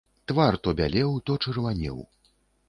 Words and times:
Твар 0.31 0.55
то 0.67 0.73
бялеў, 0.79 1.11
то 1.29 1.37
чырванеў. 1.45 2.03